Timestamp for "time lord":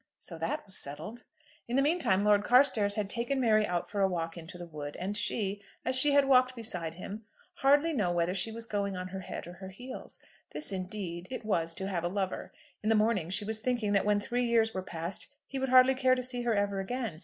1.99-2.43